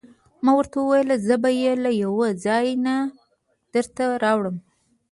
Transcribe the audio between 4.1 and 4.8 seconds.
راوړم.